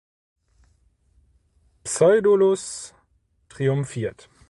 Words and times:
Pseudolus 1.83 2.95
triumphiert. 3.49 4.29